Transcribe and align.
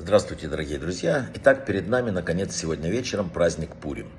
Здравствуйте, 0.00 0.46
дорогие 0.46 0.78
друзья. 0.78 1.26
Итак, 1.34 1.66
перед 1.66 1.88
нами, 1.88 2.10
наконец, 2.10 2.54
сегодня 2.54 2.88
вечером 2.88 3.30
праздник 3.30 3.74
Пурим. 3.74 4.12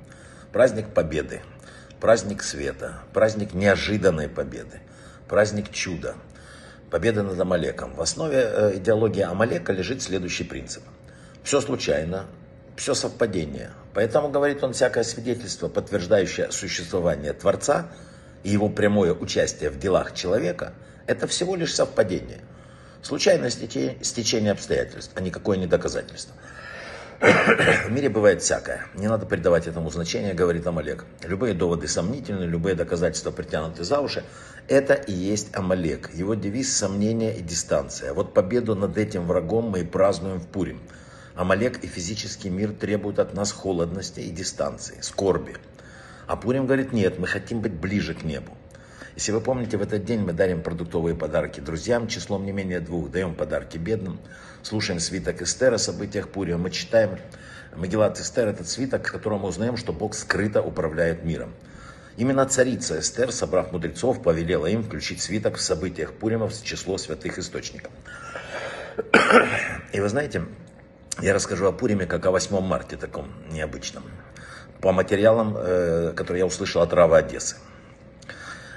Праздник 0.52 0.92
Победы, 0.92 1.40
праздник 2.00 2.42
света, 2.42 3.00
праздник 3.14 3.54
неожиданной 3.54 4.28
победы, 4.28 4.82
праздник 5.26 5.70
чуда, 5.72 6.16
победы 6.90 7.22
над 7.22 7.40
Амалеком. 7.40 7.94
В 7.94 8.02
основе 8.02 8.42
э, 8.42 8.76
идеологии 8.76 9.22
Амалека 9.22 9.72
лежит 9.72 10.02
следующий 10.02 10.44
принцип. 10.44 10.82
Все 11.44 11.62
случайно, 11.62 12.26
все 12.76 12.92
совпадение. 12.92 13.70
Поэтому, 13.94 14.28
говорит 14.28 14.62
он, 14.62 14.74
всякое 14.74 15.02
свидетельство, 15.02 15.68
подтверждающее 15.68 16.52
существование 16.52 17.32
Творца 17.32 17.88
и 18.42 18.50
его 18.50 18.68
прямое 18.68 19.14
участие 19.14 19.70
в 19.70 19.78
делах 19.78 20.14
человека, 20.14 20.74
это 21.06 21.26
всего 21.26 21.56
лишь 21.56 21.74
совпадение. 21.74 22.42
Случайное 23.02 23.50
стечение 23.50 24.52
обстоятельств, 24.52 25.12
а 25.14 25.20
никакое 25.20 25.56
не 25.56 25.66
доказательство. 25.66 26.34
В 27.20 27.90
мире 27.90 28.08
бывает 28.08 28.40
всякое. 28.42 28.86
Не 28.94 29.06
надо 29.06 29.26
придавать 29.26 29.66
этому 29.66 29.90
значения, 29.90 30.32
говорит 30.32 30.66
Амалек. 30.66 31.04
Любые 31.22 31.52
доводы 31.52 31.86
сомнительны, 31.86 32.44
любые 32.44 32.74
доказательства 32.74 33.30
притянуты 33.30 33.84
за 33.84 34.00
уши. 34.00 34.24
Это 34.68 34.94
и 34.94 35.12
есть 35.12 35.54
Амалек. 35.54 36.14
Его 36.14 36.34
девиз– 36.34 36.74
сомнение 36.78 37.36
и 37.36 37.42
дистанция. 37.42 38.14
Вот 38.14 38.32
победу 38.32 38.74
над 38.74 38.96
этим 38.96 39.26
врагом 39.26 39.66
мы 39.66 39.80
и 39.80 39.84
празднуем 39.84 40.40
в 40.40 40.46
Пурим. 40.46 40.80
Амалек 41.34 41.84
и 41.84 41.86
физический 41.86 42.48
мир 42.48 42.72
требуют 42.72 43.18
от 43.18 43.34
нас 43.34 43.52
холодности 43.52 44.20
и 44.20 44.30
дистанции, 44.30 44.98
скорби. 45.02 45.56
А 46.26 46.36
Пурим 46.36 46.66
говорит, 46.66 46.92
нет, 46.92 47.18
мы 47.18 47.26
хотим 47.26 47.60
быть 47.60 47.72
ближе 47.72 48.14
к 48.14 48.24
небу. 48.24 48.56
Если 49.20 49.32
вы 49.32 49.42
помните, 49.42 49.76
в 49.76 49.82
этот 49.82 50.06
день 50.06 50.20
мы 50.20 50.32
дарим 50.32 50.62
продуктовые 50.62 51.14
подарки 51.14 51.60
друзьям, 51.60 52.08
числом 52.08 52.46
не 52.46 52.52
менее 52.52 52.80
двух, 52.80 53.10
даем 53.10 53.34
подарки 53.34 53.76
бедным, 53.76 54.18
слушаем 54.62 54.98
свиток 54.98 55.42
Эстера 55.42 55.74
о 55.74 55.78
событиях 55.78 56.30
Пурия, 56.30 56.56
мы 56.56 56.70
читаем 56.70 57.18
Магеллат 57.76 58.18
Эстер, 58.18 58.48
этот 58.48 58.66
свиток, 58.66 59.06
в 59.06 59.12
котором 59.12 59.40
мы 59.40 59.48
узнаем, 59.48 59.76
что 59.76 59.92
Бог 59.92 60.14
скрыто 60.14 60.62
управляет 60.62 61.22
миром. 61.22 61.52
Именно 62.16 62.46
царица 62.46 62.98
Эстер, 62.98 63.30
собрав 63.30 63.72
мудрецов, 63.72 64.22
повелела 64.22 64.68
им 64.68 64.82
включить 64.82 65.20
свиток 65.20 65.56
в 65.56 65.60
событиях 65.60 66.14
Пурима 66.14 66.48
в 66.48 66.64
число 66.64 66.96
святых 66.96 67.38
источников. 67.38 67.92
И 69.92 70.00
вы 70.00 70.08
знаете, 70.08 70.46
я 71.20 71.34
расскажу 71.34 71.66
о 71.66 71.72
Пуриме 71.72 72.06
как 72.06 72.24
о 72.24 72.30
8 72.30 72.58
марте 72.62 72.96
таком 72.96 73.28
необычном. 73.50 74.04
По 74.80 74.92
материалам, 74.92 75.54
э, 75.58 76.14
которые 76.16 76.38
я 76.38 76.46
услышал 76.46 76.80
от 76.80 76.94
Рава 76.94 77.18
Одессы. 77.18 77.56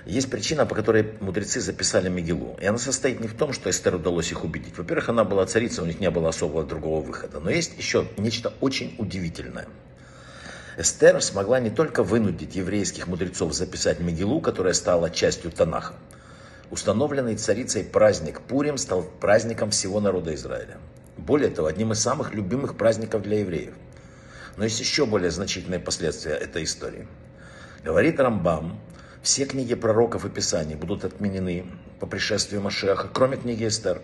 Есть 0.06 0.30
причина, 0.30 0.66
по 0.66 0.76
которой 0.76 1.14
мудрецы 1.22 1.62
записали 1.62 2.10
Мегилу. 2.10 2.58
И 2.62 2.66
она 2.66 2.78
состоит 2.78 3.22
не 3.22 3.28
в 3.28 3.36
том, 3.36 3.54
что 3.54 3.70
Эстер 3.70 3.96
удалось 3.96 4.32
их 4.32 4.44
убедить. 4.44 4.78
Во-первых, 4.78 5.08
она 5.08 5.24
была 5.24 5.46
царица, 5.46 5.82
у 5.82 5.86
них 5.86 6.02
не 6.02 6.10
было 6.10 6.30
особого 6.30 6.66
другого 6.66 7.02
выхода. 7.02 7.40
Но 7.40 7.50
есть 7.50 7.78
еще 7.78 8.08
нечто 8.18 8.54
очень 8.60 8.96
удивительное. 8.98 9.68
Эстер 10.78 11.22
смогла 11.22 11.60
не 11.60 11.70
только 11.70 12.04
вынудить 12.04 12.56
еврейских 12.56 13.08
мудрецов 13.08 13.54
записать 13.54 14.00
Мегилу, 14.02 14.42
которая 14.42 14.74
стала 14.74 15.10
частью 15.10 15.52
Танаха. 15.52 15.94
Установленный 16.70 17.38
царицей 17.38 17.84
праздник 17.84 18.42
Пурим 18.42 18.78
стал 18.78 19.04
праздником 19.04 19.70
всего 19.70 20.02
народа 20.02 20.34
Израиля. 20.34 20.80
Более 21.16 21.52
того, 21.52 21.68
одним 21.68 21.92
из 21.92 22.00
самых 22.00 22.34
любимых 22.34 22.76
праздников 22.76 23.22
для 23.22 23.40
евреев. 23.40 23.74
Но 24.58 24.66
есть 24.66 24.80
еще 24.80 25.06
более 25.06 25.32
значительные 25.32 25.80
последствия 25.80 26.34
этой 26.34 26.64
истории. 26.64 27.08
Говорит 27.84 28.20
Рамбам, 28.20 28.80
все 29.24 29.46
книги 29.46 29.74
пророков 29.74 30.26
и 30.26 30.30
писаний 30.30 30.76
будут 30.76 31.06
отменены 31.06 31.66
по 32.02 32.06
пришествию 32.06 32.62
Машеха, 32.62 33.08
кроме 33.12 33.38
книги 33.38 33.66
Эстер. 33.66 34.02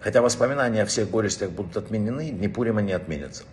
Хотя 0.00 0.20
воспоминания 0.20 0.82
о 0.82 0.86
всех 0.86 1.08
горестях 1.10 1.50
будут 1.50 1.76
отменены, 1.76 2.30
дни 2.30 2.48
Пурима 2.48 2.82
не 2.82 2.92
отменятся. 2.92 3.44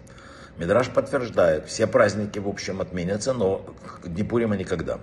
Мидраш 0.58 0.90
подтверждает, 0.90 1.68
все 1.68 1.86
праздники 1.86 2.40
в 2.40 2.48
общем 2.48 2.82
отменятся, 2.82 3.34
но 3.34 3.64
дни 4.04 4.24
Пурима 4.24 4.58
никогда. 4.58 5.00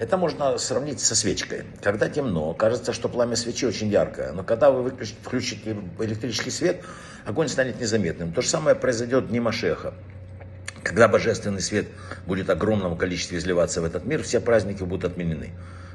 Это 0.00 0.16
можно 0.16 0.58
сравнить 0.58 0.98
со 0.98 1.14
свечкой. 1.14 1.66
Когда 1.80 2.08
темно, 2.08 2.52
кажется, 2.54 2.92
что 2.92 3.08
пламя 3.08 3.36
свечи 3.36 3.64
очень 3.64 3.88
яркое, 3.88 4.32
но 4.32 4.42
когда 4.42 4.72
вы 4.72 4.90
включите 4.90 5.76
электрический 6.00 6.50
свет, 6.50 6.82
огонь 7.24 7.48
станет 7.48 7.80
незаметным. 7.80 8.32
То 8.32 8.42
же 8.42 8.48
самое 8.48 8.74
произойдет 8.74 9.24
в 9.24 9.28
дни 9.28 9.38
Машеха. 9.38 9.94
Когда 10.82 11.06
божественный 11.06 11.60
свет 11.60 11.86
будет 12.26 12.48
в 12.48 12.50
огромном 12.50 12.96
количестве 12.96 13.38
изливаться 13.38 13.80
в 13.80 13.84
этот 13.84 14.04
мир, 14.04 14.22
все 14.22 14.40
праздники 14.40 14.82
будут 14.82 15.12
отменены. 15.12 15.50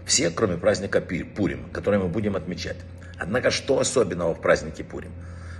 Все, 0.05 0.29
кроме 0.29 0.57
праздника 0.57 1.01
Пурим, 1.01 1.69
который 1.71 1.99
мы 1.99 2.07
будем 2.07 2.37
отмечать. 2.37 2.77
Однако, 3.17 3.51
что 3.51 3.79
особенного 3.79 4.33
в 4.33 4.41
празднике 4.41 4.85
Пурим? 4.85 5.11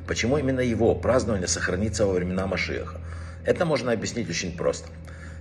Почему 0.08 0.38
именно 0.38 0.62
его 0.62 0.96
празднование 0.96 1.50
сохранится 1.50 2.06
во 2.06 2.14
времена 2.14 2.48
Машеха? 2.48 3.02
Это 3.44 3.66
можно 3.66 3.92
объяснить 3.92 4.30
очень 4.30 4.56
просто. 4.56 4.88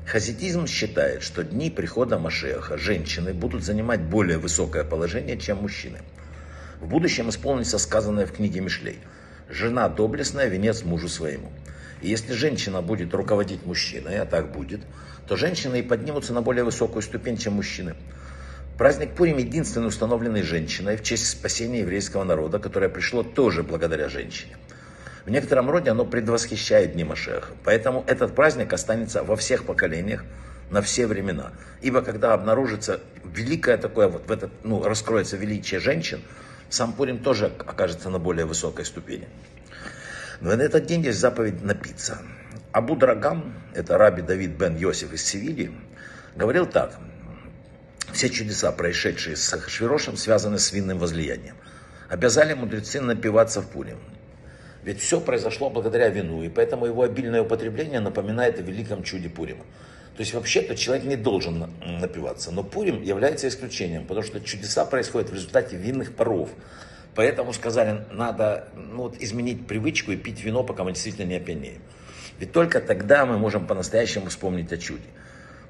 Хасидизм 0.06 0.66
считает, 0.66 1.22
что 1.22 1.44
дни 1.44 1.70
прихода 1.70 2.18
Машеха 2.18 2.76
женщины 2.78 3.32
будут 3.32 3.64
занимать 3.64 4.00
более 4.00 4.38
высокое 4.38 4.82
положение, 4.82 5.38
чем 5.38 5.58
мужчины. 5.58 5.98
В 6.80 6.88
будущем 6.88 7.28
исполнится 7.28 7.78
сказанное 7.78 8.26
в 8.26 8.32
книге 8.32 8.60
Мишлей. 8.60 8.98
Жена 9.48 9.88
доблестная, 9.88 10.48
венец 10.48 10.82
мужу 10.82 11.08
своему. 11.08 11.52
И 12.02 12.08
если 12.08 12.32
женщина 12.32 12.82
будет 12.82 13.14
руководить 13.14 13.64
мужчиной, 13.64 14.18
а 14.18 14.26
так 14.26 14.52
будет, 14.52 14.80
то 15.26 15.36
женщины 15.36 15.80
и 15.80 15.82
поднимутся 15.82 16.32
на 16.32 16.42
более 16.42 16.64
высокую 16.64 17.02
ступень, 17.02 17.36
чем 17.36 17.54
мужчины. 17.54 17.94
Праздник 18.78 19.14
Пурим 19.14 19.38
единственный 19.38 19.88
установленный 19.88 20.42
женщиной 20.42 20.96
в 20.96 21.02
честь 21.02 21.26
спасения 21.28 21.80
еврейского 21.80 22.24
народа, 22.24 22.58
которое 22.58 22.88
пришло 22.90 23.22
тоже 23.22 23.62
благодаря 23.62 24.08
женщине. 24.08 24.56
В 25.24 25.30
некотором 25.30 25.70
роде 25.70 25.90
оно 25.90 26.04
предвосхищает 26.04 26.92
Дни 26.92 27.02
Машеха. 27.02 27.52
Поэтому 27.64 28.04
этот 28.06 28.34
праздник 28.34 28.72
останется 28.72 29.24
во 29.24 29.34
всех 29.34 29.64
поколениях, 29.64 30.24
на 30.70 30.82
все 30.82 31.06
времена. 31.06 31.52
Ибо 31.80 32.02
когда 32.02 32.34
обнаружится 32.34 33.00
великое 33.24 33.76
такое, 33.76 34.08
вот 34.08 34.26
в 34.26 34.32
этот, 34.32 34.50
ну, 34.64 34.82
раскроется 34.82 35.36
величие 35.36 35.80
женщин, 35.80 36.20
сам 36.68 36.92
Пурим 36.92 37.18
тоже 37.18 37.46
окажется 37.46 38.10
на 38.10 38.18
более 38.18 38.44
высокой 38.46 38.84
ступени. 38.84 39.28
Но 40.40 40.54
на 40.54 40.62
этот 40.62 40.86
день 40.86 41.02
есть 41.04 41.18
заповедь 41.18 41.62
напиться. 41.62 42.18
Абу 42.72 42.94
Драгам, 42.94 43.54
это 43.74 43.96
раби 43.96 44.22
Давид 44.22 44.50
бен 44.50 44.76
Йосиф 44.76 45.12
из 45.12 45.24
Севильи, 45.24 45.72
говорил 46.34 46.66
так. 46.66 46.98
Все 48.12 48.28
чудеса, 48.28 48.70
происшедшие 48.72 49.36
с 49.36 49.52
Ахашвирошем, 49.52 50.16
связаны 50.16 50.58
с 50.58 50.72
винным 50.72 50.98
возлиянием. 50.98 51.56
Обязали 52.08 52.54
мудрецы 52.54 53.00
напиваться 53.00 53.60
в 53.60 53.68
Пурим. 53.68 53.98
Ведь 54.84 55.00
все 55.00 55.20
произошло 55.20 55.68
благодаря 55.70 56.08
вину, 56.08 56.44
и 56.44 56.48
поэтому 56.48 56.86
его 56.86 57.02
обильное 57.02 57.42
употребление 57.42 58.00
напоминает 58.00 58.60
о 58.60 58.62
великом 58.62 59.02
чуде 59.02 59.28
Пурима. 59.28 59.64
То 60.16 60.20
есть 60.20 60.32
вообще-то 60.32 60.76
человек 60.76 61.04
не 61.04 61.16
должен 61.16 61.68
напиваться, 62.00 62.52
но 62.52 62.62
Пурим 62.62 63.02
является 63.02 63.48
исключением, 63.48 64.06
потому 64.06 64.24
что 64.24 64.40
чудеса 64.40 64.84
происходят 64.84 65.30
в 65.30 65.34
результате 65.34 65.76
винных 65.76 66.14
паров. 66.14 66.50
Поэтому 67.16 67.54
сказали, 67.54 68.04
надо 68.12 68.68
ну, 68.76 69.04
вот, 69.04 69.16
изменить 69.20 69.66
привычку 69.66 70.12
и 70.12 70.16
пить 70.16 70.44
вино, 70.44 70.62
пока 70.62 70.84
мы 70.84 70.92
действительно 70.92 71.24
не 71.24 71.36
опьянеем. 71.36 71.80
Ведь 72.38 72.52
только 72.52 72.78
тогда 72.80 73.24
мы 73.24 73.38
можем 73.38 73.66
по-настоящему 73.66 74.26
вспомнить 74.26 74.70
о 74.70 74.76
чуде. 74.76 75.08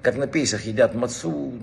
Как 0.02 0.16
на 0.16 0.26
пейсах 0.26 0.64
едят 0.64 0.94
мацу, 0.94 1.54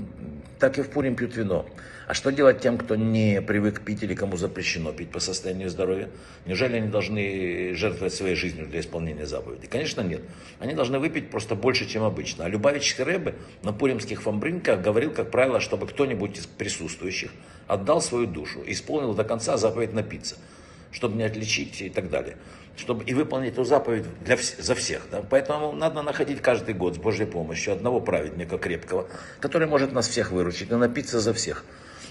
так 0.60 0.78
и 0.78 0.82
в 0.82 0.90
Пурим 0.90 1.16
пьют 1.16 1.36
вино. 1.36 1.66
А 2.08 2.14
что 2.14 2.32
делать 2.32 2.60
тем, 2.60 2.78
кто 2.78 2.96
не 2.96 3.42
привык 3.42 3.82
пить 3.82 4.04
или 4.04 4.14
кому 4.14 4.36
запрещено 4.36 4.92
пить 4.92 5.10
по 5.10 5.20
состоянию 5.20 5.70
здоровья? 5.70 6.10
Неужели 6.46 6.76
они 6.76 6.88
должны 6.90 7.74
жертвовать 7.76 8.14
своей 8.14 8.36
жизнью 8.36 8.68
для 8.68 8.82
исполнения 8.82 9.26
заповедей? 9.26 9.68
Конечно, 9.68 10.02
нет. 10.02 10.22
Они 10.60 10.74
должны 10.74 11.00
выпить 11.00 11.30
просто 11.30 11.56
больше, 11.56 11.88
чем 11.88 12.04
обычно. 12.04 12.46
А 12.46 12.50
Любавичский 12.50 13.04
Рэбе 13.04 13.36
на 13.62 13.72
пуримских 13.72 14.22
фамбринках 14.22 14.82
говорил, 14.82 15.12
как 15.12 15.32
правило, 15.32 15.62
чтобы 15.62 15.88
кто-нибудь 15.88 16.38
из 16.38 16.46
присутствующих 16.46 17.32
отдал 17.68 18.02
свою 18.02 18.28
душу 18.28 18.62
исполнил 18.66 19.14
до 19.14 19.24
конца 19.24 19.56
заповедь 19.56 19.94
напиться, 19.94 20.36
чтобы 20.92 21.16
не 21.16 21.24
отличить 21.24 21.82
и 21.82 21.90
так 21.90 22.10
далее 22.10 22.38
чтобы 22.76 23.04
и 23.04 23.14
выполнить 23.14 23.54
эту 23.54 23.64
заповедь 23.64 24.06
для, 24.24 24.38
за 24.38 24.76
всех. 24.76 25.04
Да? 25.12 25.22
Поэтому 25.30 25.72
надо 25.74 26.02
находить 26.02 26.42
каждый 26.42 26.74
год 26.74 26.96
с 26.96 26.98
Божьей 26.98 27.26
помощью 27.26 27.74
одного 27.74 28.00
праведника 28.00 28.58
крепкого, 28.58 29.08
который 29.40 29.68
может 29.68 29.92
нас 29.92 30.08
всех 30.08 30.32
выручить 30.32 30.72
и 30.72 30.76
напиться 30.76 31.20
за 31.20 31.34
всех. 31.34 31.64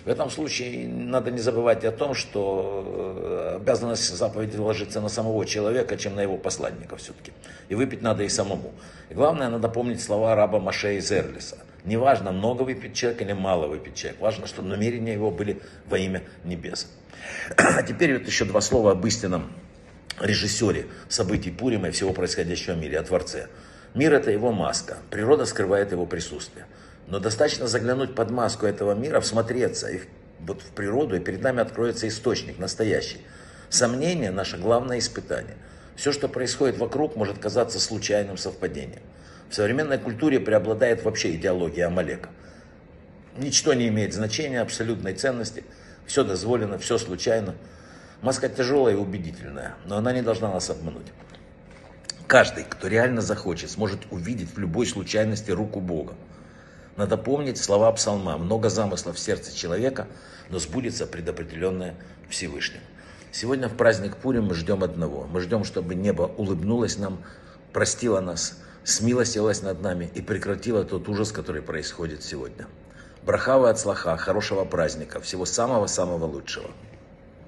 В 0.04 0.08
этом 0.08 0.30
случае 0.30 0.88
надо 0.88 1.30
не 1.30 1.38
забывать 1.38 1.84
о 1.84 1.92
том, 1.92 2.14
что 2.14 3.54
э, 3.54 3.56
обязанность 3.56 4.16
заповеди 4.16 4.56
ложится 4.56 5.00
на 5.00 5.08
самого 5.08 5.46
человека, 5.46 5.96
чем 5.96 6.16
на 6.16 6.22
его 6.22 6.36
посланника 6.36 6.96
все-таки. 6.96 7.32
И 7.68 7.76
выпить 7.76 8.02
надо 8.02 8.24
и 8.24 8.28
самому. 8.28 8.72
И 9.10 9.14
главное, 9.14 9.48
надо 9.48 9.68
помнить 9.68 10.02
слова 10.02 10.34
раба 10.34 10.58
Маше 10.58 10.96
из 10.96 11.12
Эрлиса. 11.12 11.58
Неважно, 11.84 12.32
много 12.32 12.62
выпить 12.62 12.94
человек 12.94 13.22
или 13.22 13.32
мало 13.32 13.68
выпить 13.68 13.94
человек. 13.94 14.20
Важно, 14.20 14.48
чтобы 14.48 14.68
намерения 14.68 15.12
его 15.12 15.30
были 15.30 15.60
во 15.86 15.98
имя 15.98 16.22
небес. 16.44 16.90
А 17.56 17.82
теперь 17.82 18.18
вот 18.18 18.26
еще 18.26 18.44
два 18.44 18.60
слова 18.60 18.92
об 18.92 19.06
истинном 19.06 19.52
режиссере 20.20 20.86
событий 21.08 21.50
Пурима 21.50 21.88
и 21.88 21.90
всего 21.90 22.12
происходящего 22.12 22.74
в 22.74 22.78
мире, 22.78 22.98
о 22.98 23.02
Творце. 23.02 23.48
Мир– 23.94 24.12
это 24.14 24.30
его 24.30 24.52
маска, 24.52 24.98
природа 25.10 25.44
скрывает 25.44 25.92
его 25.92 26.06
присутствие. 26.06 26.66
Но 27.08 27.18
достаточно 27.18 27.66
заглянуть 27.66 28.14
под 28.14 28.30
маску 28.30 28.66
этого 28.66 28.94
мира, 28.94 29.20
всмотреться 29.20 29.88
и 29.88 30.00
вот 30.40 30.62
в 30.62 30.70
природу, 30.70 31.16
и 31.16 31.20
перед 31.20 31.42
нами 31.42 31.60
откроется 31.60 32.08
источник 32.08 32.58
настоящий. 32.58 33.18
Сомнение– 33.68 34.30
наше 34.32 34.58
главное 34.58 34.98
испытание. 34.98 35.56
Все, 35.96 36.12
что 36.12 36.28
происходит 36.28 36.78
вокруг, 36.78 37.16
может 37.16 37.38
казаться 37.38 37.78
случайным 37.78 38.36
совпадением. 38.36 39.02
В 39.50 39.54
современной 39.54 39.98
культуре 39.98 40.40
преобладает 40.40 41.04
вообще 41.04 41.34
идеология 41.34 41.86
Амалека. 41.86 42.30
Ничто 43.36 43.74
не 43.74 43.88
имеет 43.88 44.14
значения, 44.14 44.60
абсолютной 44.60 45.14
ценности, 45.14 45.64
все 46.06 46.24
дозволено, 46.24 46.78
все 46.78 46.98
случайно. 46.98 47.54
Маска 48.22 48.48
тяжелая 48.48 48.94
и 48.94 48.96
убедительная, 48.96 49.74
но 49.84 49.96
она 49.96 50.12
не 50.12 50.22
должна 50.22 50.52
нас 50.52 50.70
обмануть. 50.70 51.08
Каждый, 52.28 52.62
кто 52.62 52.86
реально 52.86 53.20
захочет, 53.20 53.72
сможет 53.72 54.00
увидеть 54.12 54.54
в 54.54 54.58
любой 54.58 54.86
случайности 54.86 55.50
руку 55.50 55.80
Бога. 55.80 56.14
Надо 56.96 57.16
помнить 57.16 57.58
слова 57.58 57.90
псалма. 57.90 58.38
Много 58.38 58.70
замыслов 58.70 59.16
в 59.16 59.18
сердце 59.18 59.56
человека, 59.56 60.06
но 60.50 60.60
сбудется 60.60 61.08
предопределенное 61.08 61.96
Всевышним. 62.30 62.80
Сегодня 63.32 63.68
в 63.68 63.76
праздник 63.76 64.16
Пурим 64.16 64.44
мы 64.44 64.54
ждем 64.54 64.84
одного. 64.84 65.26
Мы 65.26 65.40
ждем, 65.40 65.64
чтобы 65.64 65.96
небо 65.96 66.30
улыбнулось 66.36 66.98
нам, 66.98 67.24
простило 67.72 68.20
нас, 68.20 68.56
смилостилось 68.84 69.62
над 69.62 69.82
нами 69.82 70.08
и 70.14 70.22
прекратило 70.22 70.84
тот 70.84 71.08
ужас, 71.08 71.32
который 71.32 71.60
происходит 71.60 72.22
сегодня. 72.22 72.66
Брахава 73.24 73.70
от 73.70 73.80
слаха, 73.80 74.16
хорошего 74.16 74.64
праздника, 74.64 75.20
всего 75.20 75.44
самого-самого 75.44 76.26
лучшего. 76.26 76.70